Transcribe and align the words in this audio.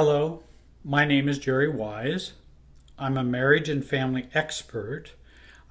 Hello, 0.00 0.44
my 0.84 1.04
name 1.04 1.28
is 1.28 1.40
Jerry 1.40 1.68
Wise. 1.68 2.34
I'm 3.00 3.16
a 3.16 3.24
marriage 3.24 3.68
and 3.68 3.84
family 3.84 4.28
expert. 4.32 5.14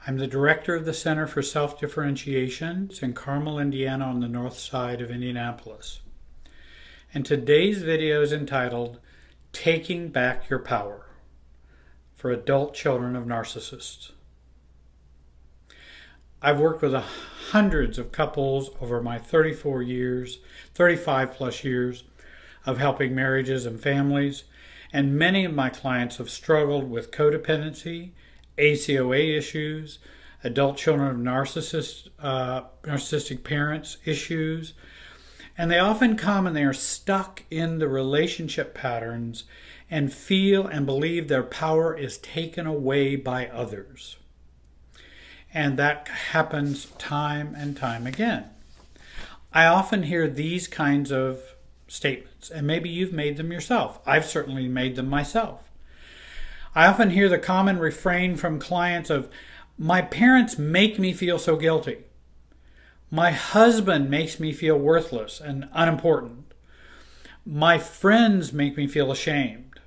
I'm 0.05 0.17
the 0.17 0.27
director 0.27 0.75
of 0.75 0.83
the 0.83 0.93
Center 0.93 1.27
for 1.27 1.41
Self 1.41 1.79
Differentiation 1.79 2.91
in 3.01 3.13
Carmel, 3.13 3.57
Indiana, 3.57 4.03
on 4.03 4.19
the 4.19 4.27
north 4.27 4.59
side 4.59 4.99
of 4.99 5.09
Indianapolis. 5.09 6.01
And 7.13 7.25
today's 7.25 7.83
video 7.83 8.21
is 8.21 8.33
entitled 8.33 8.99
Taking 9.53 10.09
Back 10.09 10.49
Your 10.49 10.59
Power 10.59 11.05
for 12.13 12.29
Adult 12.29 12.73
Children 12.73 13.15
of 13.15 13.23
Narcissists. 13.23 14.11
I've 16.41 16.59
worked 16.59 16.81
with 16.81 16.93
hundreds 16.95 17.97
of 17.97 18.11
couples 18.11 18.71
over 18.81 19.01
my 19.01 19.19
34 19.19 19.83
years, 19.83 20.39
35 20.73 21.31
plus 21.31 21.63
years 21.63 22.03
of 22.67 22.77
helping 22.77 23.15
marriages 23.15 23.65
and 23.65 23.81
families, 23.81 24.43
and 24.93 25.17
many 25.17 25.45
of 25.45 25.53
my 25.53 25.69
clients 25.69 26.17
have 26.17 26.29
struggled 26.29 26.89
with 26.89 27.11
codependency, 27.11 28.11
ACOA 28.57 29.35
issues, 29.37 29.99
adult 30.43 30.77
children 30.77 31.09
of 31.09 31.17
narcissist, 31.17 32.09
uh, 32.19 32.63
narcissistic 32.83 33.43
parents 33.43 33.97
issues, 34.05 34.73
and 35.57 35.71
they 35.71 35.79
often 35.79 36.15
come 36.15 36.45
and 36.45 36.55
they 36.55 36.63
are 36.63 36.73
stuck 36.73 37.43
in 37.49 37.79
the 37.79 37.87
relationship 37.87 38.75
patterns 38.75 39.45
and 39.89 40.13
feel 40.13 40.67
and 40.67 40.85
believe 40.85 41.27
their 41.27 41.43
power 41.43 41.95
is 41.95 42.17
taken 42.17 42.67
away 42.67 43.15
by 43.15 43.47
others. 43.47 44.17
And 45.53 45.79
that 45.79 46.07
happens 46.07 46.87
time 46.97 47.55
and 47.57 47.75
time 47.75 48.05
again. 48.05 48.49
I 49.53 49.65
often 49.65 50.03
hear 50.03 50.27
these 50.27 50.67
kinds 50.67 51.11
of 51.11 51.41
statements, 51.87 52.49
and 52.49 52.67
maybe 52.67 52.89
you've 52.89 53.13
made 53.13 53.37
them 53.37 53.51
yourself. 53.51 53.99
I've 54.05 54.25
certainly 54.25 54.67
made 54.67 54.95
them 54.95 55.09
myself. 55.09 55.61
I 56.75 56.85
often 56.87 57.11
hear 57.11 57.29
the 57.29 57.39
common 57.39 57.79
refrain 57.79 58.35
from 58.35 58.59
clients 58.59 59.09
of, 59.09 59.29
My 59.77 60.01
parents 60.01 60.57
make 60.57 60.99
me 60.99 61.13
feel 61.13 61.39
so 61.39 61.55
guilty. 61.55 62.03
My 63.09 63.31
husband 63.31 64.09
makes 64.09 64.39
me 64.39 64.51
feel 64.51 64.77
worthless 64.77 65.39
and 65.39 65.69
unimportant. 65.73 66.53
My 67.45 67.77
friends 67.77 68.51
make 68.51 68.75
me 68.75 68.85
feel 68.87 69.11
ashamed. 69.11 69.79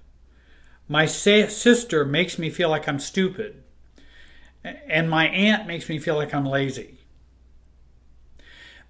My 0.89 1.07
sister 1.07 2.05
makes 2.05 2.39
me 2.39 2.51
feel 2.51 2.71
like 2.71 2.89
I'm 2.89 2.99
stupid. 2.99 3.63
And 4.65 5.09
my 5.09 5.29
aunt 5.29 5.67
makes 5.67 5.89
me 5.89 5.99
feel 5.99 6.17
like 6.17 6.35
I'm 6.35 6.47
lazy. 6.47 6.99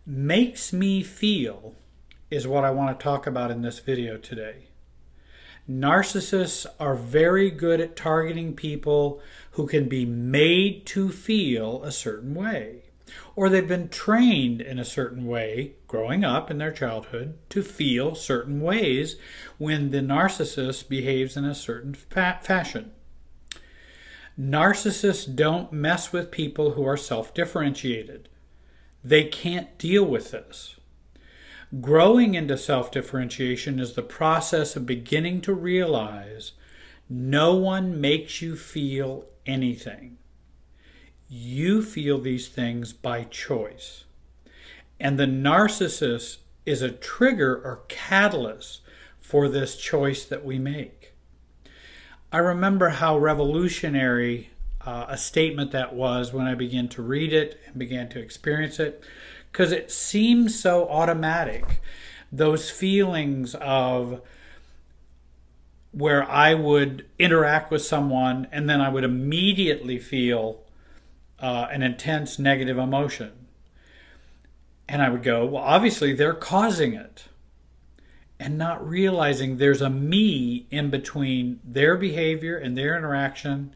Makes 0.07 0.73
me 0.73 1.03
feel 1.03 1.75
is 2.31 2.47
what 2.47 2.65
I 2.65 2.71
want 2.71 2.99
to 2.99 3.03
talk 3.03 3.27
about 3.27 3.51
in 3.51 3.63
this 3.63 3.81
video 3.81 4.17
today. 4.17 4.69
Narcissists 5.69 6.67
are 6.79 6.95
very 6.95 7.51
good 7.51 7.81
at 7.81 7.97
targeting 7.97 8.55
people 8.55 9.21
who 9.53 9.67
can 9.67 9.89
be 9.89 10.05
made 10.05 10.87
to 10.87 11.11
feel 11.11 11.83
a 11.83 11.93
certain 11.93 12.35
way, 12.35 12.85
or 13.37 13.49
they've 13.49 13.69
been 13.69 13.89
trained 13.89 14.61
in 14.61 14.79
a 14.79 14.85
certain 14.85 15.27
way 15.27 15.75
growing 15.87 16.25
up 16.25 16.51
in 16.51 16.59
their 16.59 16.73
childhood 16.73 17.37
to 17.51 17.63
feel 17.63 18.15
certain 18.15 18.61
ways 18.61 19.17
when 19.59 19.91
the 19.91 20.01
narcissist 20.01 20.89
behaves 20.89 21.37
in 21.37 21.45
a 21.45 21.55
certain 21.55 21.95
fa- 21.95 22.41
fashion. 22.43 22.93
Narcissists 24.39 25.35
don't 25.35 25.73
mess 25.73 26.13
with 26.13 26.31
people 26.31 26.73
who 26.73 26.85
are 26.87 26.97
self 26.97 27.35
differentiated. 27.35 28.29
They 29.05 29.25
can't 29.25 29.77
deal 29.79 30.05
with 30.05 30.31
this. 30.31 30.80
Growing 31.79 32.35
into 32.35 32.59
self 32.59 32.91
differentiation 32.91 33.79
is 33.79 33.93
the 33.93 34.03
process 34.03 34.75
of 34.75 34.87
beginning 34.87 35.41
to 35.43 35.55
realize 35.55 36.53
no 37.09 37.55
one 37.55 38.01
makes 38.01 38.43
you 38.43 38.57
feel 38.57 39.27
anything. 39.47 40.19
You 41.29 41.83
feel 41.83 42.19
these 42.19 42.49
things 42.49 42.93
by 42.93 43.23
choice. 43.23 44.05
And 44.99 45.17
the 45.17 45.27
narcissist 45.27 46.39
is 46.67 46.83
a 46.83 46.91
trigger 46.91 47.55
or 47.55 47.85
catalyst 47.87 48.81
for 49.21 49.49
this 49.49 49.77
choice 49.77 50.25
that 50.25 50.45
we 50.45 50.59
make. 50.59 51.15
I 52.33 52.39
remember 52.39 52.89
how 52.89 53.17
revolutionary 53.17 54.51
uh, 54.85 55.07
a 55.09 55.17
statement 55.17 55.71
that 55.71 55.95
was 55.95 56.33
when 56.33 56.47
I 56.47 56.55
began 56.55 56.89
to 56.89 57.03
read 57.03 57.33
it 57.33 57.61
and 57.67 57.79
began 57.79 58.09
to 58.11 58.21
experience 58.21 58.81
it 58.81 59.05
because 59.51 59.73
it 59.73 59.91
seems 59.91 60.59
so 60.59 60.89
automatic. 60.89 61.81
Those 62.33 62.71
feelings 62.71 63.55
of 63.57 64.21
where 65.93 66.29
I 66.29 66.55
would 66.55 67.07
interact 67.19 67.71
with 67.71 67.83
someone 67.83 68.47
and 68.53 68.69
then 68.71 68.81
I 68.81 68.89
would 68.89 69.05
immediately 69.05 69.99
feel 69.99 70.63
uh, 71.41 71.67
an 71.71 71.83
intense 71.83 72.39
negative 72.39 72.79
emotion. 72.79 73.33
And 74.89 75.03
I 75.03 75.09
would 75.09 75.23
go, 75.23 75.47
well, 75.47 75.63
obviously 75.63 76.13
they're 76.13 76.35
causing 76.35 76.95
it. 76.95 77.25
And 78.39 78.57
not 78.57 78.87
realizing 78.87 79.57
there's 79.57 79.83
a 79.83 79.91
me 79.91 80.67
in 80.71 80.89
between 80.89 81.61
their 81.63 81.97
behavior 81.97 82.57
and 82.57 82.77
their 82.77 82.97
interaction 82.97 83.75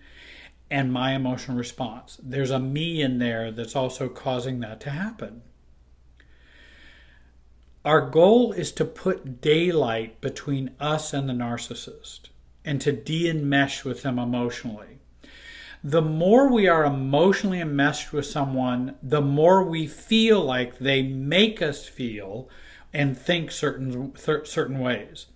and 0.71 0.93
my 0.93 1.15
emotional 1.15 1.59
response. 1.59 2.19
There's 2.23 2.51
a 2.51 2.59
me 2.59 3.03
in 3.03 3.19
there 3.19 3.51
that's 3.51 3.77
also 3.77 4.09
causing 4.09 4.61
that 4.61 4.81
to 4.81 4.91
happen. 4.91 5.43
Our 7.85 8.09
goal 8.09 8.53
is 8.53 8.73
to 8.73 8.85
put 8.87 9.43
daylight 9.43 10.19
between 10.23 10.71
us 10.81 11.13
and 11.13 11.29
the 11.29 11.35
narcissist 11.35 12.29
and 12.65 12.81
to 12.81 12.93
de 12.93 13.31
enmesh 13.31 13.85
with 13.85 14.03
them 14.03 14.19
emotionally. 14.19 15.01
The 15.83 16.01
more 16.01 16.51
we 16.51 16.67
are 16.67 16.87
emotionally 16.87 17.61
enmeshed 17.61 18.11
with 18.11 18.25
someone, 18.25 18.97
the 19.03 19.21
more 19.21 19.63
we 19.63 19.87
feel 19.87 20.41
like 20.43 20.79
they 20.79 21.03
make 21.03 21.61
us 21.61 21.87
feel 21.87 22.49
and 22.95 23.19
think 23.19 23.51
certain 23.51 24.15
certain 24.17 24.79
ways. 24.79 25.27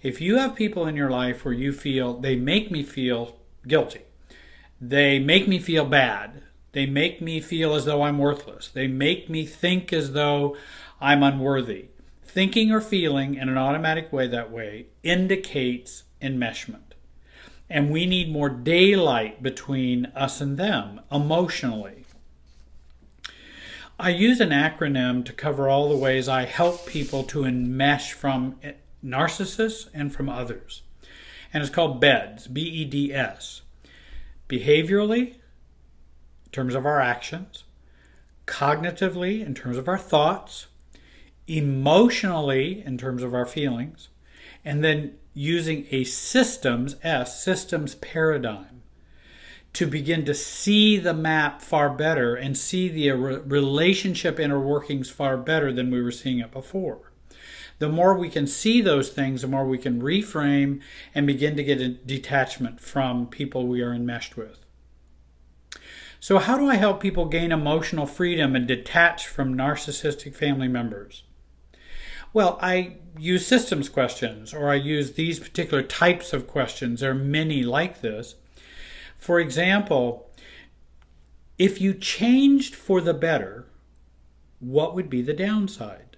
If 0.00 0.22
you 0.22 0.38
have 0.38 0.54
people 0.54 0.86
in 0.86 0.96
your 0.96 1.10
life 1.10 1.44
where 1.44 1.52
you 1.52 1.70
feel 1.70 2.18
they 2.18 2.34
make 2.34 2.70
me 2.70 2.82
feel 2.82 3.36
guilty, 3.68 4.04
they 4.80 5.18
make 5.18 5.46
me 5.46 5.58
feel 5.58 5.84
bad, 5.84 6.44
they 6.72 6.86
make 6.86 7.20
me 7.20 7.42
feel 7.42 7.74
as 7.74 7.84
though 7.84 8.00
I'm 8.00 8.16
worthless, 8.16 8.68
they 8.68 8.86
make 8.86 9.28
me 9.28 9.44
think 9.44 9.92
as 9.92 10.12
though 10.12 10.56
I'm 10.98 11.22
unworthy. 11.22 11.89
Thinking 12.32 12.70
or 12.70 12.80
feeling 12.80 13.34
in 13.34 13.48
an 13.48 13.58
automatic 13.58 14.12
way 14.12 14.28
that 14.28 14.52
way 14.52 14.86
indicates 15.02 16.04
enmeshment. 16.22 16.92
And 17.68 17.90
we 17.90 18.06
need 18.06 18.30
more 18.30 18.48
daylight 18.48 19.42
between 19.42 20.06
us 20.14 20.40
and 20.40 20.56
them 20.56 21.00
emotionally. 21.10 22.04
I 23.98 24.10
use 24.10 24.40
an 24.40 24.50
acronym 24.50 25.24
to 25.24 25.32
cover 25.32 25.68
all 25.68 25.88
the 25.88 25.96
ways 25.96 26.28
I 26.28 26.44
help 26.44 26.86
people 26.86 27.24
to 27.24 27.40
enmesh 27.40 28.12
from 28.12 28.60
narcissists 29.04 29.88
and 29.92 30.14
from 30.14 30.28
others. 30.28 30.82
And 31.52 31.64
it's 31.64 31.74
called 31.74 32.00
BEDS, 32.00 32.46
B 32.46 32.60
E 32.60 32.84
D 32.84 33.12
S. 33.12 33.62
Behaviorally, 34.48 35.32
in 35.32 36.50
terms 36.52 36.76
of 36.76 36.86
our 36.86 37.00
actions, 37.00 37.64
cognitively, 38.46 39.44
in 39.44 39.52
terms 39.52 39.76
of 39.76 39.88
our 39.88 39.98
thoughts, 39.98 40.68
emotionally 41.56 42.82
in 42.84 42.96
terms 42.96 43.22
of 43.22 43.34
our 43.34 43.46
feelings, 43.46 44.08
and 44.64 44.84
then 44.84 45.14
using 45.34 45.86
a 45.90 46.04
systems, 46.04 46.96
S, 47.02 47.42
systems 47.42 47.94
paradigm 47.96 48.82
to 49.72 49.86
begin 49.86 50.24
to 50.24 50.34
see 50.34 50.96
the 50.96 51.14
map 51.14 51.62
far 51.62 51.90
better 51.90 52.34
and 52.34 52.58
see 52.58 52.88
the 52.88 53.10
relationship 53.10 54.40
inner 54.40 54.58
workings 54.58 55.10
far 55.10 55.36
better 55.36 55.72
than 55.72 55.90
we 55.90 56.02
were 56.02 56.10
seeing 56.10 56.40
it 56.40 56.50
before. 56.50 57.12
The 57.78 57.88
more 57.88 58.14
we 58.14 58.28
can 58.28 58.46
see 58.46 58.80
those 58.80 59.10
things, 59.10 59.42
the 59.42 59.48
more 59.48 59.64
we 59.64 59.78
can 59.78 60.02
reframe 60.02 60.80
and 61.14 61.26
begin 61.26 61.56
to 61.56 61.64
get 61.64 61.80
a 61.80 61.88
detachment 61.88 62.80
from 62.80 63.26
people 63.26 63.66
we 63.66 63.80
are 63.80 63.94
enmeshed 63.94 64.36
with. 64.36 64.58
So, 66.18 66.38
how 66.38 66.58
do 66.58 66.68
I 66.68 66.74
help 66.74 67.00
people 67.00 67.24
gain 67.24 67.50
emotional 67.50 68.04
freedom 68.04 68.54
and 68.54 68.68
detach 68.68 69.26
from 69.26 69.56
narcissistic 69.56 70.34
family 70.34 70.68
members? 70.68 71.22
Well, 72.32 72.58
I 72.62 72.98
use 73.18 73.46
systems 73.46 73.88
questions 73.88 74.54
or 74.54 74.68
I 74.70 74.76
use 74.76 75.12
these 75.12 75.40
particular 75.40 75.82
types 75.82 76.32
of 76.32 76.46
questions. 76.46 77.00
There 77.00 77.10
are 77.10 77.14
many 77.14 77.62
like 77.62 78.00
this. 78.00 78.36
For 79.16 79.40
example, 79.40 80.30
if 81.58 81.80
you 81.80 81.92
changed 81.92 82.74
for 82.74 83.00
the 83.00 83.14
better, 83.14 83.66
what 84.60 84.94
would 84.94 85.10
be 85.10 85.22
the 85.22 85.34
downside? 85.34 86.16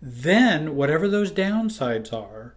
Then, 0.00 0.76
whatever 0.76 1.08
those 1.08 1.32
downsides 1.32 2.12
are, 2.12 2.54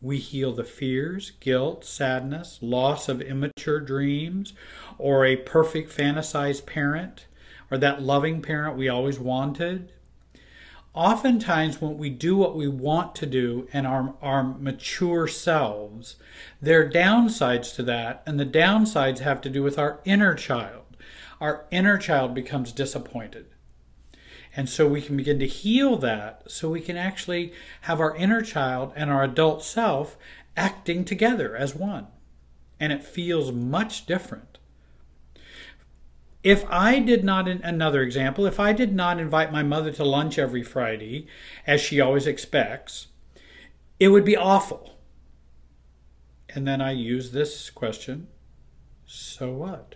we 0.00 0.18
heal 0.18 0.52
the 0.52 0.64
fears, 0.64 1.32
guilt, 1.40 1.84
sadness, 1.84 2.58
loss 2.62 3.08
of 3.08 3.20
immature 3.20 3.80
dreams, 3.80 4.52
or 4.96 5.24
a 5.24 5.36
perfect 5.36 5.90
fantasized 5.90 6.64
parent, 6.66 7.26
or 7.70 7.78
that 7.78 8.02
loving 8.02 8.40
parent 8.40 8.76
we 8.76 8.88
always 8.88 9.18
wanted, 9.18 9.92
oftentimes 10.98 11.80
when 11.80 11.96
we 11.96 12.10
do 12.10 12.36
what 12.36 12.56
we 12.56 12.66
want 12.66 13.14
to 13.14 13.24
do 13.24 13.68
and 13.72 13.86
our, 13.86 14.14
our 14.20 14.42
mature 14.42 15.28
selves, 15.28 16.16
there 16.60 16.82
are 16.82 16.90
downsides 16.90 17.72
to 17.76 17.84
that, 17.84 18.20
and 18.26 18.38
the 18.38 18.44
downsides 18.44 19.20
have 19.20 19.40
to 19.40 19.48
do 19.48 19.62
with 19.62 19.78
our 19.78 20.00
inner 20.04 20.34
child. 20.34 20.96
Our 21.40 21.66
inner 21.70 21.98
child 21.98 22.34
becomes 22.34 22.72
disappointed. 22.72 23.46
And 24.56 24.68
so 24.68 24.88
we 24.88 25.00
can 25.00 25.16
begin 25.16 25.38
to 25.38 25.46
heal 25.46 25.96
that 25.98 26.42
so 26.50 26.68
we 26.68 26.80
can 26.80 26.96
actually 26.96 27.52
have 27.82 28.00
our 28.00 28.16
inner 28.16 28.42
child 28.42 28.92
and 28.96 29.08
our 29.08 29.22
adult 29.22 29.62
self 29.62 30.16
acting 30.56 31.04
together 31.04 31.54
as 31.56 31.76
one. 31.76 32.08
And 32.80 32.92
it 32.92 33.04
feels 33.04 33.52
much 33.52 34.04
different. 34.04 34.47
If 36.42 36.64
I 36.70 37.00
did 37.00 37.24
not, 37.24 37.48
another 37.48 38.02
example, 38.02 38.46
if 38.46 38.60
I 38.60 38.72
did 38.72 38.94
not 38.94 39.18
invite 39.18 39.52
my 39.52 39.62
mother 39.62 39.92
to 39.92 40.04
lunch 40.04 40.38
every 40.38 40.62
Friday, 40.62 41.26
as 41.66 41.80
she 41.80 42.00
always 42.00 42.26
expects, 42.26 43.08
it 43.98 44.08
would 44.08 44.24
be 44.24 44.36
awful. 44.36 44.98
And 46.54 46.66
then 46.66 46.80
I 46.80 46.92
use 46.92 47.32
this 47.32 47.70
question 47.70 48.28
so 49.10 49.50
what? 49.50 49.94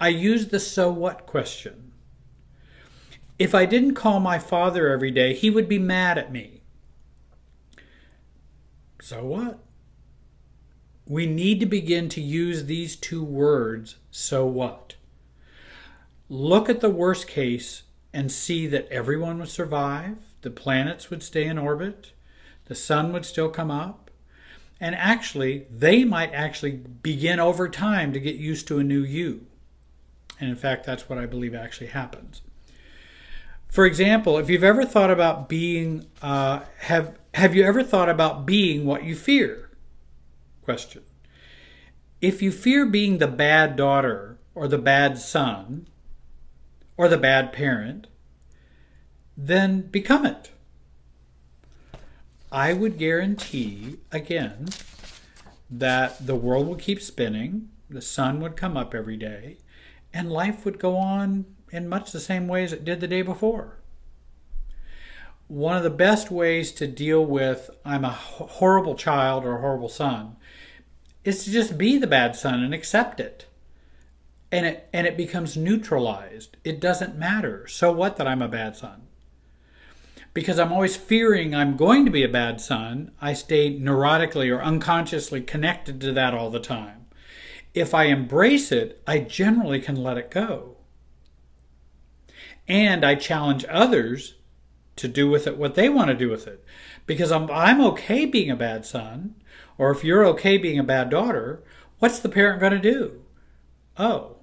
I 0.00 0.08
use 0.08 0.48
the 0.48 0.58
so 0.58 0.90
what 0.90 1.26
question. 1.26 1.92
If 3.38 3.54
I 3.54 3.66
didn't 3.66 3.94
call 3.94 4.20
my 4.20 4.38
father 4.38 4.88
every 4.88 5.10
day, 5.10 5.34
he 5.34 5.50
would 5.50 5.68
be 5.68 5.78
mad 5.78 6.16
at 6.16 6.32
me. 6.32 6.62
So 9.02 9.24
what? 9.24 9.58
We 11.06 11.26
need 11.26 11.60
to 11.60 11.66
begin 11.66 12.08
to 12.10 12.20
use 12.20 12.64
these 12.64 12.96
two 12.96 13.24
words, 13.24 13.96
so 14.10 14.46
what? 14.46 14.94
Look 16.28 16.68
at 16.68 16.80
the 16.80 16.90
worst 16.90 17.26
case 17.26 17.82
and 18.12 18.30
see 18.30 18.66
that 18.68 18.88
everyone 18.88 19.38
would 19.38 19.48
survive, 19.48 20.16
the 20.42 20.50
planets 20.50 21.10
would 21.10 21.22
stay 21.22 21.44
in 21.44 21.58
orbit, 21.58 22.12
the 22.66 22.74
sun 22.74 23.12
would 23.12 23.26
still 23.26 23.48
come 23.48 23.70
up, 23.70 24.10
and 24.80 24.94
actually, 24.96 25.66
they 25.70 26.04
might 26.04 26.34
actually 26.34 26.72
begin 26.72 27.38
over 27.38 27.68
time 27.68 28.12
to 28.12 28.20
get 28.20 28.34
used 28.34 28.66
to 28.68 28.78
a 28.78 28.84
new 28.84 29.02
you. 29.02 29.46
And 30.40 30.50
in 30.50 30.56
fact, 30.56 30.84
that's 30.84 31.08
what 31.08 31.18
I 31.18 31.26
believe 31.26 31.54
actually 31.54 31.86
happens. 31.88 32.42
For 33.68 33.86
example, 33.86 34.38
if 34.38 34.50
you've 34.50 34.64
ever 34.64 34.84
thought 34.84 35.10
about 35.10 35.48
being, 35.48 36.06
uh, 36.20 36.60
have 36.80 37.16
have 37.34 37.54
you 37.54 37.64
ever 37.64 37.82
thought 37.82 38.08
about 38.08 38.44
being 38.44 38.84
what 38.84 39.04
you 39.04 39.14
fear? 39.14 39.61
Question. 40.64 41.02
If 42.20 42.40
you 42.40 42.52
fear 42.52 42.86
being 42.86 43.18
the 43.18 43.26
bad 43.26 43.76
daughter 43.76 44.38
or 44.54 44.68
the 44.68 44.78
bad 44.78 45.18
son 45.18 45.88
or 46.96 47.08
the 47.08 47.18
bad 47.18 47.52
parent, 47.52 48.06
then 49.36 49.82
become 49.82 50.24
it. 50.24 50.50
I 52.52 52.74
would 52.74 52.98
guarantee 52.98 53.96
again 54.12 54.68
that 55.70 56.26
the 56.26 56.36
world 56.36 56.68
will 56.68 56.76
keep 56.76 57.00
spinning, 57.00 57.70
the 57.88 58.02
sun 58.02 58.40
would 58.40 58.56
come 58.56 58.76
up 58.76 58.94
every 58.94 59.16
day, 59.16 59.56
and 60.12 60.30
life 60.30 60.64
would 60.64 60.78
go 60.78 60.96
on 60.96 61.46
in 61.70 61.88
much 61.88 62.12
the 62.12 62.20
same 62.20 62.46
way 62.46 62.62
as 62.62 62.72
it 62.72 62.84
did 62.84 63.00
the 63.00 63.08
day 63.08 63.22
before. 63.22 63.78
One 65.48 65.76
of 65.76 65.82
the 65.82 65.90
best 65.90 66.30
ways 66.30 66.72
to 66.72 66.86
deal 66.86 67.24
with 67.24 67.70
I'm 67.84 68.04
a 68.04 68.10
horrible 68.10 68.94
child 68.94 69.44
or 69.44 69.56
a 69.56 69.60
horrible 69.60 69.88
son 69.88 70.36
is 71.24 71.44
to 71.44 71.50
just 71.50 71.78
be 71.78 71.98
the 71.98 72.06
bad 72.06 72.36
son 72.36 72.62
and 72.62 72.74
accept 72.74 73.20
it. 73.20 73.46
And 74.50 74.66
it 74.66 74.88
and 74.92 75.06
it 75.06 75.16
becomes 75.16 75.56
neutralized. 75.56 76.56
It 76.64 76.80
doesn't 76.80 77.16
matter. 77.16 77.66
So 77.68 77.90
what 77.90 78.16
that 78.16 78.26
I'm 78.26 78.42
a 78.42 78.48
bad 78.48 78.76
son? 78.76 79.02
Because 80.34 80.58
I'm 80.58 80.72
always 80.72 80.96
fearing 80.96 81.54
I'm 81.54 81.76
going 81.76 82.04
to 82.04 82.10
be 82.10 82.22
a 82.24 82.28
bad 82.28 82.60
son, 82.60 83.12
I 83.20 83.34
stay 83.34 83.78
neurotically 83.78 84.54
or 84.54 84.62
unconsciously 84.62 85.42
connected 85.42 86.00
to 86.00 86.12
that 86.12 86.34
all 86.34 86.50
the 86.50 86.60
time. 86.60 87.06
If 87.74 87.94
I 87.94 88.04
embrace 88.04 88.72
it, 88.72 89.02
I 89.06 89.18
generally 89.18 89.80
can 89.80 89.96
let 89.96 90.18
it 90.18 90.30
go. 90.30 90.76
And 92.68 93.04
I 93.04 93.14
challenge 93.14 93.64
others 93.68 94.34
to 94.96 95.08
do 95.08 95.28
with 95.28 95.46
it 95.46 95.56
what 95.56 95.74
they 95.74 95.88
want 95.88 96.08
to 96.08 96.14
do 96.14 96.30
with 96.30 96.46
it. 96.46 96.64
Because 97.06 97.32
I'm, 97.32 97.50
I'm 97.50 97.80
okay 97.86 98.24
being 98.24 98.50
a 98.50 98.56
bad 98.56 98.86
son, 98.86 99.34
or 99.78 99.90
if 99.90 100.04
you're 100.04 100.26
okay 100.26 100.58
being 100.58 100.78
a 100.78 100.84
bad 100.84 101.10
daughter, 101.10 101.62
what's 101.98 102.18
the 102.18 102.28
parent 102.28 102.60
going 102.60 102.72
to 102.72 102.78
do? 102.78 103.22
Oh, 103.96 104.36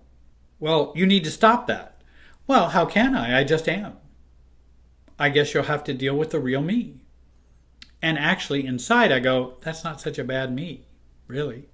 well, 0.59 0.93
you 0.95 1.05
need 1.05 1.23
to 1.23 1.31
stop 1.31 1.67
that. 1.67 2.01
Well, 2.47 2.69
how 2.69 2.85
can 2.85 3.15
I? 3.15 3.39
I 3.39 3.43
just 3.43 3.69
am. 3.69 3.97
I 5.17 5.29
guess 5.29 5.53
you'll 5.53 5.63
have 5.63 5.83
to 5.85 5.93
deal 5.93 6.15
with 6.15 6.31
the 6.31 6.39
real 6.39 6.61
me. 6.61 7.01
And 8.01 8.17
actually, 8.17 8.65
inside, 8.65 9.11
I 9.11 9.19
go, 9.19 9.55
that's 9.61 9.83
not 9.83 9.99
such 9.99 10.17
a 10.17 10.23
bad 10.23 10.53
me, 10.53 10.85
really. 11.27 11.67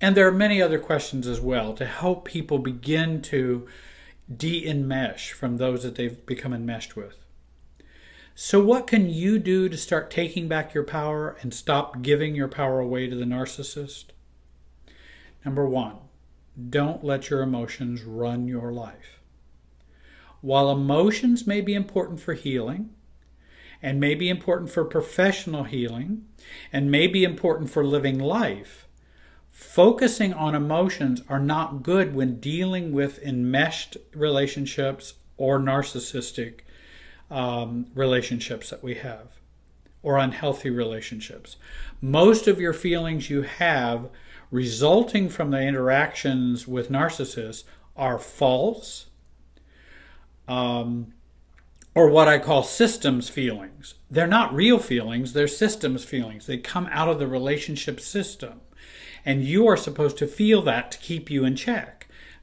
And 0.00 0.16
there 0.16 0.28
are 0.28 0.32
many 0.32 0.62
other 0.62 0.78
questions 0.78 1.26
as 1.26 1.40
well 1.40 1.72
to 1.74 1.84
help 1.84 2.24
people 2.24 2.58
begin 2.58 3.22
to 3.22 3.66
de-enmesh 4.34 5.32
from 5.32 5.56
those 5.56 5.82
that 5.82 5.96
they've 5.96 6.24
become 6.26 6.52
enmeshed 6.52 6.96
with. 6.96 7.25
So, 8.38 8.62
what 8.62 8.86
can 8.86 9.08
you 9.08 9.38
do 9.38 9.66
to 9.70 9.78
start 9.78 10.10
taking 10.10 10.46
back 10.46 10.74
your 10.74 10.84
power 10.84 11.38
and 11.40 11.54
stop 11.54 12.02
giving 12.02 12.34
your 12.34 12.48
power 12.48 12.80
away 12.80 13.08
to 13.08 13.16
the 13.16 13.24
narcissist? 13.24 14.10
Number 15.42 15.66
one, 15.66 15.96
don't 16.68 17.02
let 17.02 17.30
your 17.30 17.40
emotions 17.40 18.02
run 18.02 18.46
your 18.46 18.72
life. 18.72 19.20
While 20.42 20.70
emotions 20.70 21.46
may 21.46 21.62
be 21.62 21.72
important 21.72 22.20
for 22.20 22.34
healing, 22.34 22.90
and 23.80 23.98
may 23.98 24.14
be 24.14 24.28
important 24.28 24.68
for 24.68 24.84
professional 24.84 25.64
healing, 25.64 26.26
and 26.70 26.90
may 26.90 27.06
be 27.06 27.24
important 27.24 27.70
for 27.70 27.86
living 27.86 28.18
life, 28.18 28.86
focusing 29.50 30.34
on 30.34 30.54
emotions 30.54 31.22
are 31.30 31.40
not 31.40 31.82
good 31.82 32.14
when 32.14 32.38
dealing 32.38 32.92
with 32.92 33.18
enmeshed 33.22 33.96
relationships 34.12 35.14
or 35.38 35.58
narcissistic 35.58 36.60
um, 37.30 37.86
relationships 37.94 38.70
that 38.70 38.82
we 38.82 38.94
have 38.94 39.36
or 40.02 40.18
unhealthy 40.18 40.70
relationships. 40.70 41.56
Most 42.00 42.46
of 42.46 42.60
your 42.60 42.72
feelings 42.72 43.28
you 43.28 43.42
have 43.42 44.08
resulting 44.50 45.28
from 45.28 45.50
the 45.50 45.60
interactions 45.60 46.68
with 46.68 46.90
narcissists 46.90 47.64
are 47.96 48.18
false 48.18 49.06
um, 50.46 51.12
or 51.94 52.08
what 52.08 52.28
I 52.28 52.38
call 52.38 52.62
systems 52.62 53.28
feelings. 53.28 53.94
They're 54.10 54.26
not 54.26 54.54
real 54.54 54.78
feelings, 54.78 55.32
they're 55.32 55.48
systems 55.48 56.04
feelings. 56.04 56.46
They 56.46 56.58
come 56.58 56.88
out 56.92 57.08
of 57.08 57.18
the 57.18 57.26
relationship 57.26 58.00
system. 58.00 58.60
And 59.24 59.42
you 59.42 59.66
are 59.66 59.76
supposed 59.76 60.18
to 60.18 60.28
feel 60.28 60.62
that 60.62 60.92
to 60.92 60.98
keep 60.98 61.30
you 61.30 61.44
in 61.44 61.56
check. 61.56 61.95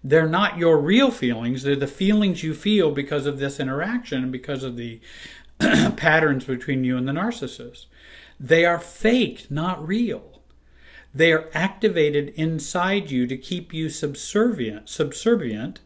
They're 0.03 0.27
not 0.27 0.57
your 0.57 0.77
real 0.77 1.11
feelings, 1.11 1.63
they're 1.63 1.75
the 1.75 1.87
feelings 1.87 2.43
you 2.43 2.53
feel 2.53 2.91
because 2.91 3.25
of 3.25 3.39
this 3.39 3.59
interaction 3.59 4.23
and 4.23 4.31
because 4.31 4.63
of 4.63 4.75
the 4.75 4.99
patterns 5.59 6.45
between 6.45 6.83
you 6.83 6.97
and 6.97 7.07
the 7.07 7.13
narcissist. 7.13 7.85
They 8.39 8.65
are 8.65 8.79
fake, 8.79 9.49
not 9.49 9.85
real. 9.87 10.41
They 11.13 11.31
are 11.31 11.49
activated 11.53 12.29
inside 12.35 13.11
you 13.11 13.27
to 13.27 13.37
keep 13.37 13.73
you 13.73 13.89
subservient, 13.89 14.89
subservient 14.89 15.79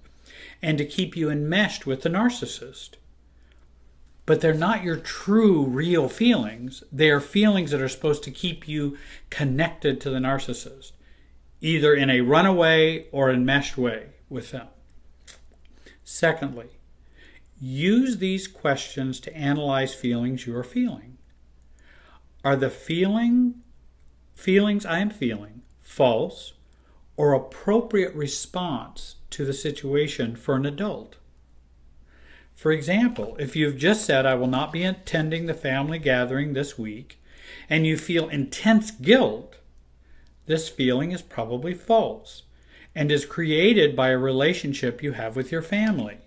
and 0.61 0.77
to 0.77 0.85
keep 0.85 1.15
you 1.15 1.29
enmeshed 1.29 1.85
with 1.85 2.01
the 2.01 2.09
narcissist. 2.09 2.91
But 4.25 4.41
they're 4.41 4.53
not 4.53 4.83
your 4.83 4.97
true, 4.97 5.63
real 5.63 6.09
feelings. 6.09 6.83
They 6.91 7.09
are 7.09 7.21
feelings 7.21 7.71
that 7.71 7.81
are 7.81 7.87
supposed 7.87 8.23
to 8.23 8.31
keep 8.31 8.67
you 8.67 8.97
connected 9.29 10.01
to 10.01 10.09
the 10.09 10.19
narcissist, 10.19 10.91
either 11.61 11.93
in 11.93 12.09
a 12.09 12.21
runaway 12.21 13.07
or 13.11 13.31
enmeshed 13.31 13.77
way 13.77 14.07
with 14.29 14.51
them. 14.51 14.67
Secondly, 16.03 16.69
use 17.59 18.17
these 18.17 18.47
questions 18.47 19.19
to 19.19 19.35
analyze 19.35 19.93
feelings 19.93 20.45
you 20.45 20.55
are 20.55 20.63
feeling. 20.63 21.17
Are 22.43 22.55
the 22.55 22.69
feeling 22.69 23.55
feelings 24.35 24.85
I 24.85 24.99
am 24.99 25.09
feeling 25.09 25.63
false 25.81 26.53
or 27.15 27.33
appropriate 27.33 28.13
response 28.13 29.15
to 29.31 29.43
the 29.43 29.53
situation 29.53 30.35
for 30.35 30.55
an 30.55 30.65
adult? 30.65 31.17
For 32.53 32.71
example, 32.71 33.35
if 33.39 33.55
you've 33.55 33.77
just 33.77 34.05
said, 34.05 34.25
I 34.25 34.35
will 34.35 34.47
not 34.47 34.71
be 34.71 34.83
attending 34.83 35.45
the 35.45 35.53
family 35.53 35.99
gathering 35.99 36.53
this 36.53 36.77
week, 36.77 37.19
and 37.69 37.85
you 37.85 37.97
feel 37.97 38.29
intense 38.29 38.91
guilt, 38.91 39.57
this 40.47 40.67
feeling 40.67 41.11
is 41.11 41.21
probably 41.21 41.73
false 41.73 42.43
and 42.95 43.11
is 43.11 43.25
created 43.25 43.95
by 43.95 44.09
a 44.09 44.17
relationship 44.17 45.03
you 45.03 45.11
have 45.11 45.35
with 45.35 45.51
your 45.51 45.61
family. 45.61 46.17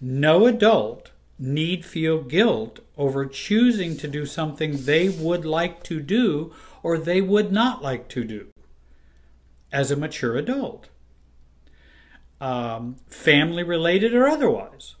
No 0.00 0.46
adult 0.46 1.10
need 1.38 1.84
feel 1.84 2.22
guilt 2.22 2.80
over 2.96 3.26
choosing 3.26 3.96
to 3.96 4.08
do 4.08 4.24
something 4.24 4.84
they 4.84 5.08
would 5.08 5.44
like 5.44 5.82
to 5.84 6.00
do 6.00 6.52
or 6.82 6.98
they 6.98 7.20
would 7.20 7.52
not 7.52 7.82
like 7.82 8.08
to 8.08 8.24
do 8.24 8.48
as 9.70 9.90
a 9.90 9.96
mature 9.96 10.36
adult, 10.36 10.88
um, 12.40 12.96
family 13.08 13.62
related 13.62 14.14
or 14.14 14.26
otherwise. 14.26 14.94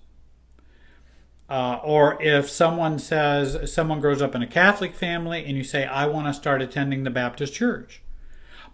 Uh, 1.48 1.80
or 1.82 2.22
if 2.22 2.50
someone 2.50 2.98
says, 2.98 3.72
someone 3.72 4.00
grows 4.00 4.20
up 4.20 4.34
in 4.34 4.42
a 4.42 4.46
Catholic 4.46 4.92
family 4.92 5.44
and 5.46 5.56
you 5.56 5.64
say, 5.64 5.86
I 5.86 6.06
want 6.06 6.26
to 6.26 6.34
start 6.34 6.60
attending 6.60 7.04
the 7.04 7.10
Baptist 7.10 7.54
church, 7.54 8.02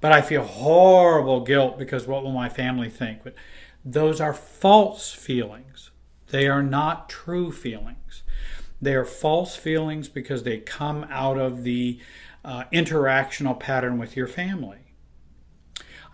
but 0.05 0.13
I 0.13 0.21
feel 0.21 0.45
horrible 0.45 1.41
guilt 1.41 1.79
because 1.79 2.07
what 2.07 2.23
will 2.23 2.31
my 2.31 2.51
family 2.51 2.91
think? 2.91 3.25
But 3.25 3.35
those 3.87 4.21
are 4.21 4.35
false 4.35 5.15
feelings. 5.15 5.93
They 6.27 6.47
are 6.47 6.63
not 6.63 7.09
true 7.09 7.51
feelings. 7.51 8.23
They 8.83 8.95
are 8.97 9.07
false 9.07 9.57
feelings 9.57 10.11
because 10.11 10.43
they 10.43 10.59
come 10.59 11.07
out 11.09 11.39
of 11.39 11.63
the 11.63 12.01
uh, 12.45 12.65
interactional 12.71 13.59
pattern 13.59 13.97
with 13.97 14.15
your 14.15 14.27
family. 14.27 14.93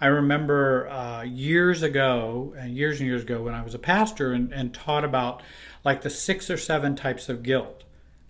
I 0.01 0.07
remember 0.07 0.89
uh, 0.89 1.23
years 1.25 1.83
ago, 1.83 2.55
and 2.57 2.77
years 2.77 3.01
and 3.01 3.09
years 3.09 3.23
ago, 3.23 3.43
when 3.43 3.55
I 3.55 3.63
was 3.63 3.75
a 3.75 3.81
pastor 3.81 4.33
and, 4.33 4.53
and 4.53 4.73
taught 4.73 5.05
about 5.05 5.43
like 5.83 6.03
the 6.03 6.11
six 6.11 6.49
or 6.49 6.57
seven 6.57 6.95
types 6.95 7.29
of 7.29 7.43
guilt. 7.43 7.83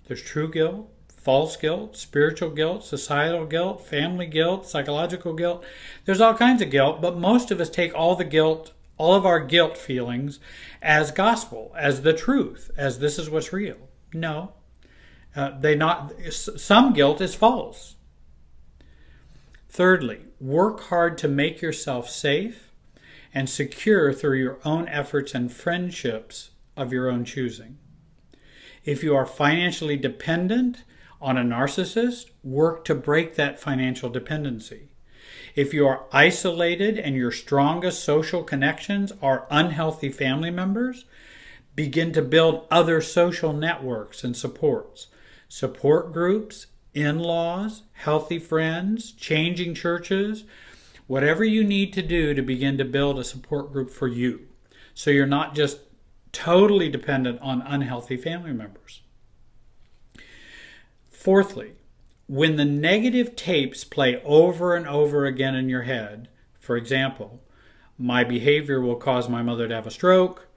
There's 0.06 0.22
true 0.22 0.50
guilt, 0.50 0.90
false 1.22 1.56
guilt, 1.56 1.96
spiritual 1.96 2.50
guilt, 2.50 2.84
societal 2.84 3.44
guilt, 3.44 3.86
family 3.86 4.26
guilt, 4.26 4.66
psychological 4.66 5.34
guilt. 5.34 5.64
There's 6.04 6.20
all 6.20 6.34
kinds 6.34 6.62
of 6.62 6.70
guilt, 6.70 7.02
but 7.02 7.18
most 7.18 7.50
of 7.50 7.60
us 7.60 7.68
take 7.68 7.94
all 7.94 8.16
the 8.16 8.24
guilt, 8.24 8.72
all 8.96 9.14
of 9.14 9.26
our 9.26 9.40
guilt 9.40 9.76
feelings 9.76 10.40
as 10.80 11.10
gospel, 11.10 11.74
as 11.76 12.02
the 12.02 12.14
truth, 12.14 12.70
as 12.76 12.98
this 12.98 13.18
is 13.18 13.28
what's 13.28 13.52
real. 13.52 13.76
No. 14.14 14.52
Uh, 15.36 15.58
they 15.60 15.74
not 15.74 16.12
some 16.30 16.92
guilt 16.92 17.20
is 17.20 17.34
false. 17.34 17.96
Thirdly, 19.68 20.22
work 20.40 20.80
hard 20.84 21.16
to 21.18 21.28
make 21.28 21.62
yourself 21.62 22.08
safe 22.08 22.72
and 23.32 23.48
secure 23.48 24.12
through 24.12 24.38
your 24.38 24.58
own 24.64 24.88
efforts 24.88 25.34
and 25.34 25.52
friendships 25.52 26.50
of 26.76 26.92
your 26.92 27.08
own 27.08 27.24
choosing. 27.24 27.78
If 28.84 29.04
you 29.04 29.14
are 29.14 29.26
financially 29.26 29.96
dependent 29.96 30.82
on 31.20 31.36
a 31.36 31.42
narcissist, 31.42 32.30
work 32.42 32.84
to 32.86 32.94
break 32.94 33.34
that 33.34 33.60
financial 33.60 34.08
dependency. 34.08 34.88
If 35.54 35.74
you 35.74 35.86
are 35.86 36.04
isolated 36.12 36.98
and 36.98 37.16
your 37.16 37.32
strongest 37.32 38.04
social 38.04 38.42
connections 38.42 39.12
are 39.20 39.46
unhealthy 39.50 40.08
family 40.08 40.50
members, 40.50 41.04
begin 41.74 42.12
to 42.12 42.22
build 42.22 42.66
other 42.70 43.00
social 43.00 43.52
networks 43.52 44.24
and 44.24 44.36
supports. 44.36 45.08
Support 45.48 46.12
groups, 46.12 46.66
in 46.94 47.18
laws, 47.18 47.82
healthy 47.92 48.38
friends, 48.38 49.12
changing 49.12 49.74
churches, 49.74 50.44
whatever 51.06 51.44
you 51.44 51.62
need 51.64 51.92
to 51.92 52.02
do 52.02 52.34
to 52.34 52.42
begin 52.42 52.78
to 52.78 52.84
build 52.84 53.18
a 53.18 53.24
support 53.24 53.72
group 53.72 53.90
for 53.90 54.08
you. 54.08 54.46
So 54.94 55.10
you're 55.10 55.26
not 55.26 55.54
just 55.54 55.80
totally 56.32 56.88
dependent 56.88 57.40
on 57.40 57.62
unhealthy 57.62 58.16
family 58.16 58.52
members. 58.52 59.02
Fourthly, 61.20 61.72
when 62.28 62.56
the 62.56 62.64
negative 62.64 63.36
tapes 63.36 63.84
play 63.84 64.22
over 64.24 64.74
and 64.74 64.86
over 64.86 65.26
again 65.26 65.54
in 65.54 65.68
your 65.68 65.82
head, 65.82 66.30
for 66.58 66.78
example, 66.78 67.42
my 67.98 68.24
behavior 68.24 68.80
will 68.80 68.96
cause 68.96 69.28
my 69.28 69.42
mother 69.42 69.68
to 69.68 69.74
have 69.74 69.86
a 69.86 69.90
stroke. 69.90 70.48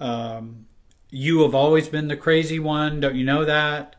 Um, 0.00 0.64
you 1.10 1.42
have 1.42 1.54
always 1.54 1.90
been 1.90 2.08
the 2.08 2.16
crazy 2.16 2.58
one. 2.58 3.00
Don't 3.00 3.16
you 3.16 3.24
know 3.26 3.44
that? 3.44 3.96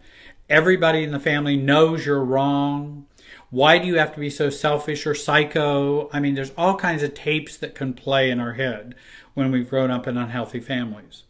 Everybody 0.50 1.04
in 1.04 1.12
the 1.12 1.20
family 1.20 1.56
knows 1.56 2.08
you're 2.08 2.26
wrong. 2.26 3.06
Why 3.52 3.78
do 3.78 3.86
you 3.86 4.00
have 4.00 4.16
to 4.16 4.20
be 4.20 4.32
so 4.32 4.50
selfish 4.50 5.06
or 5.06 5.14
psycho? 5.14 6.10
I 6.12 6.20
mean, 6.20 6.34
there's 6.34 6.54
all 6.58 6.76
kinds 6.76 7.04
of 7.04 7.14
tapes 7.14 7.56
that 7.58 7.76
can 7.76 7.94
play 7.94 8.32
in 8.32 8.40
our 8.40 8.54
head 8.54 8.96
when 9.36 9.52
we've 9.52 9.70
grown 9.70 9.92
up 9.92 10.08
in 10.08 10.18
unhealthy 10.18 10.60
families. 10.60 11.26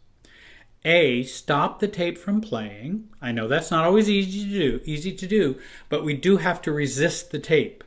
A, 0.84 1.22
stop 1.24 1.78
the 1.78 1.88
tape 1.88 2.16
from 2.16 2.40
playing. 2.40 3.08
I 3.20 3.32
know 3.32 3.46
that's 3.46 3.70
not 3.70 3.84
always 3.84 4.08
easy 4.08 4.44
to 4.44 4.58
do, 4.58 4.80
easy 4.84 5.12
to 5.12 5.26
do, 5.26 5.58
but 5.88 6.04
we 6.04 6.14
do 6.14 6.38
have 6.38 6.62
to 6.62 6.72
resist 6.72 7.30
the 7.30 7.38
tape. 7.38 7.84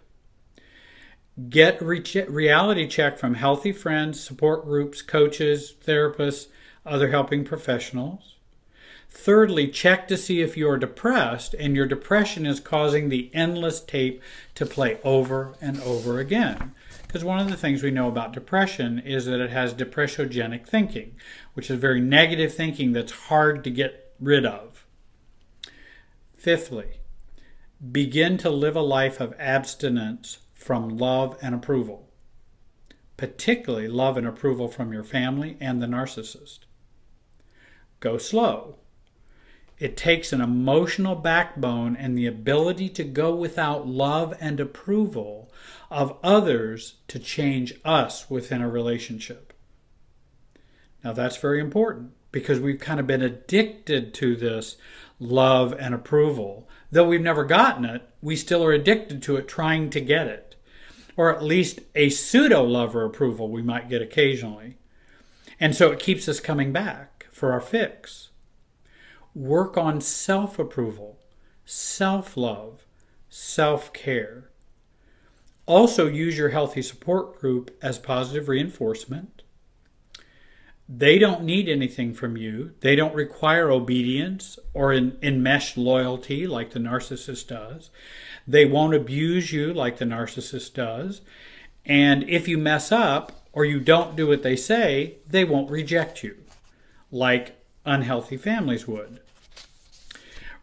Get 1.49 1.81
re- 1.81 2.03
reality 2.27 2.87
check 2.87 3.17
from 3.17 3.33
healthy 3.33 3.71
friends, 3.71 4.19
support 4.19 4.65
groups, 4.65 5.01
coaches, 5.01 5.73
therapists, 5.83 6.47
other 6.85 7.09
helping 7.09 7.43
professionals. 7.43 8.35
Thirdly, 9.09 9.67
check 9.67 10.07
to 10.07 10.17
see 10.17 10.41
if 10.41 10.57
you 10.57 10.69
are 10.69 10.77
depressed 10.77 11.55
and 11.55 11.75
your 11.75 11.85
depression 11.87 12.45
is 12.45 12.59
causing 12.59 13.09
the 13.09 13.31
endless 13.33 13.79
tape 13.79 14.21
to 14.55 14.65
play 14.65 14.99
over 15.03 15.55
and 15.61 15.79
over 15.81 16.19
again. 16.19 16.73
Because 17.13 17.23
one 17.23 17.39
of 17.39 17.47
the 17.47 17.55
things 17.55 17.83
we 17.83 17.91
know 17.91 18.07
about 18.07 18.33
depression 18.33 18.97
is 18.97 19.27
that 19.27 19.39
it 19.39 19.51
has 19.51 19.75
depressogenic 19.75 20.65
thinking, 20.65 21.15
which 21.53 21.69
is 21.69 21.77
very 21.77 22.01
negative 22.01 22.55
thinking 22.55 22.91
that's 22.91 23.11
hard 23.11 23.63
to 23.65 23.69
get 23.69 24.15
rid 24.19 24.47
of. 24.47 24.87
Fifthly, 26.35 27.01
begin 27.91 28.39
to 28.39 28.49
live 28.49 28.75
a 28.75 28.81
life 28.81 29.21
of 29.21 29.35
abstinence 29.37 30.39
from 30.55 30.97
love 30.97 31.37
and 31.39 31.53
approval, 31.53 32.09
particularly 33.15 33.87
love 33.87 34.17
and 34.17 34.25
approval 34.25 34.67
from 34.67 34.91
your 34.91 35.03
family 35.03 35.55
and 35.59 35.83
the 35.83 35.87
narcissist. 35.87 36.61
Go 37.99 38.17
slow. 38.17 38.77
It 39.83 39.97
takes 39.97 40.31
an 40.31 40.39
emotional 40.39 41.13
backbone 41.13 41.97
and 41.97 42.17
the 42.17 42.25
ability 42.25 42.87
to 42.87 43.03
go 43.03 43.35
without 43.35 43.85
love 43.85 44.33
and 44.39 44.57
approval 44.61 45.51
of 45.91 46.17
others 46.23 46.95
to 47.09 47.19
change 47.19 47.73
us 47.83 48.29
within 48.29 48.61
a 48.61 48.69
relationship. 48.69 49.51
Now, 51.03 51.11
that's 51.11 51.35
very 51.35 51.59
important 51.59 52.11
because 52.31 52.61
we've 52.61 52.79
kind 52.79 52.97
of 52.97 53.07
been 53.07 53.21
addicted 53.21 54.13
to 54.13 54.37
this 54.37 54.77
love 55.19 55.75
and 55.77 55.93
approval. 55.93 56.65
Though 56.89 57.09
we've 57.09 57.19
never 57.19 57.43
gotten 57.43 57.83
it, 57.83 58.03
we 58.21 58.37
still 58.37 58.63
are 58.63 58.71
addicted 58.71 59.21
to 59.23 59.35
it, 59.35 59.49
trying 59.49 59.89
to 59.89 59.99
get 59.99 60.27
it. 60.27 60.55
Or 61.17 61.29
at 61.35 61.43
least 61.43 61.81
a 61.93 62.07
pseudo 62.07 62.63
love 62.63 62.95
or 62.95 63.03
approval 63.03 63.49
we 63.49 63.61
might 63.61 63.89
get 63.89 64.01
occasionally. 64.01 64.77
And 65.59 65.75
so 65.75 65.91
it 65.91 65.99
keeps 65.99 66.29
us 66.29 66.39
coming 66.39 66.71
back 66.71 67.27
for 67.33 67.51
our 67.51 67.59
fix. 67.59 68.29
Work 69.35 69.77
on 69.77 69.99
self 70.01 70.59
approval, 70.59 71.17
self 71.65 72.37
love, 72.37 72.85
self 73.29 73.91
care. 73.93 74.49
Also, 75.65 76.07
use 76.07 76.37
your 76.37 76.49
healthy 76.49 76.81
support 76.81 77.39
group 77.39 77.75
as 77.81 77.97
positive 77.97 78.49
reinforcement. 78.49 79.43
They 80.89 81.17
don't 81.17 81.43
need 81.43 81.69
anything 81.69 82.13
from 82.13 82.35
you. 82.35 82.73
They 82.81 82.95
don't 82.95 83.15
require 83.15 83.71
obedience 83.71 84.59
or 84.73 84.93
enmeshed 84.93 85.77
loyalty 85.77 86.45
like 86.45 86.71
the 86.71 86.79
narcissist 86.79 87.47
does. 87.47 87.89
They 88.45 88.65
won't 88.65 88.93
abuse 88.93 89.53
you 89.53 89.73
like 89.73 89.97
the 89.97 90.05
narcissist 90.05 90.73
does. 90.73 91.21
And 91.85 92.29
if 92.29 92.47
you 92.47 92.57
mess 92.57 92.91
up 92.91 93.31
or 93.53 93.63
you 93.63 93.79
don't 93.79 94.15
do 94.17 94.27
what 94.27 94.43
they 94.43 94.57
say, 94.57 95.17
they 95.25 95.45
won't 95.45 95.71
reject 95.71 96.21
you 96.21 96.37
like 97.13 97.62
unhealthy 97.85 98.37
families 98.37 98.87
would. 98.87 99.19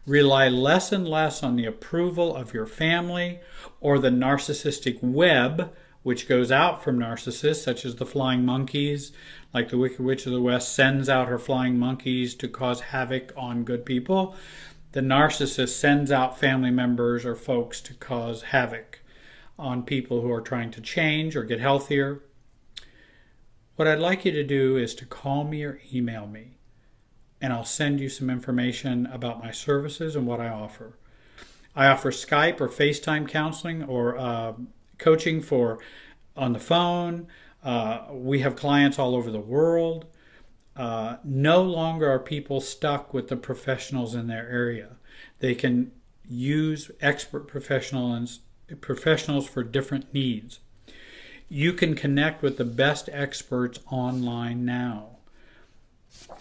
Rely 0.05 0.47
less 0.47 0.91
and 0.91 1.07
less 1.07 1.43
on 1.43 1.55
the 1.55 1.65
approval 1.65 2.35
of 2.35 2.53
your 2.53 2.65
family 2.65 3.39
or 3.79 3.99
the 3.99 4.09
narcissistic 4.09 5.01
web 5.03 5.71
which 6.03 6.27
goes 6.27 6.51
out 6.51 6.83
from 6.83 6.97
narcissists, 6.97 7.63
such 7.63 7.85
as 7.85 7.95
the 7.95 8.05
flying 8.05 8.43
monkeys, 8.43 9.11
like 9.53 9.69
the 9.69 9.77
Wicked 9.77 9.99
Witch 9.99 10.25
of 10.25 10.31
the 10.31 10.41
West 10.41 10.73
sends 10.73 11.07
out 11.07 11.27
her 11.27 11.37
flying 11.37 11.77
monkeys 11.77 12.33
to 12.35 12.47
cause 12.47 12.81
havoc 12.81 13.31
on 13.37 13.63
good 13.63 13.85
people. 13.85 14.35
The 14.93 15.01
narcissist 15.01 15.69
sends 15.69 16.11
out 16.11 16.39
family 16.39 16.71
members 16.71 17.25
or 17.25 17.35
folks 17.35 17.81
to 17.81 17.93
cause 17.93 18.43
havoc 18.43 18.99
on 19.59 19.83
people 19.83 20.21
who 20.21 20.31
are 20.31 20.41
trying 20.41 20.71
to 20.71 20.81
change 20.81 21.35
or 21.35 21.43
get 21.43 21.59
healthier. 21.59 22.23
What 23.75 23.87
I'd 23.87 23.99
like 23.99 24.25
you 24.25 24.31
to 24.31 24.43
do 24.43 24.77
is 24.77 24.95
to 24.95 25.05
call 25.05 25.43
me 25.43 25.63
or 25.63 25.79
email 25.93 26.25
me 26.25 26.57
and 27.41 27.51
I'll 27.51 27.65
send 27.65 27.99
you 27.99 28.09
some 28.09 28.29
information 28.29 29.07
about 29.07 29.43
my 29.43 29.51
services 29.51 30.15
and 30.15 30.27
what 30.27 30.39
I 30.39 30.49
offer. 30.49 30.97
I 31.75 31.87
offer 31.87 32.11
Skype 32.11 32.61
or 32.61 32.67
FaceTime 32.67 33.27
counseling 33.27 33.83
or 33.83 34.17
uh, 34.17 34.53
coaching 34.97 35.41
for 35.41 35.79
on 36.35 36.53
the 36.53 36.59
phone. 36.59 37.27
Uh, 37.63 38.05
we 38.11 38.39
have 38.39 38.55
clients 38.55 38.99
all 38.99 39.15
over 39.15 39.31
the 39.31 39.39
world. 39.39 40.05
Uh, 40.75 41.17
no 41.23 41.61
longer 41.61 42.09
are 42.09 42.19
people 42.19 42.61
stuck 42.61 43.13
with 43.13 43.27
the 43.27 43.35
professionals 43.35 44.15
in 44.15 44.27
their 44.27 44.47
area. 44.49 44.97
They 45.39 45.55
can 45.55 45.91
use 46.25 46.91
expert 47.01 47.47
professionals 47.47 48.39
professionals 48.79 49.49
for 49.49 49.63
different 49.63 50.13
needs. 50.13 50.59
You 51.49 51.73
can 51.73 51.93
connect 51.93 52.41
with 52.41 52.55
the 52.55 52.63
best 52.63 53.09
experts 53.11 53.79
online 53.91 54.63
now. 54.63 55.17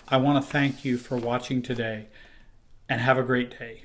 I 0.08 0.16
want 0.16 0.44
to 0.44 0.50
thank 0.50 0.84
you 0.84 0.98
for 0.98 1.16
watching 1.16 1.62
today 1.62 2.06
and 2.88 3.00
have 3.00 3.18
a 3.18 3.22
great 3.22 3.56
day. 3.58 3.84